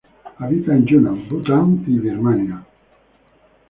Habita 0.39 0.73
en 0.73 0.83
Yunnan, 0.87 1.27
Bután 1.29 1.83
y 1.85 1.99
Birmania. 1.99 2.65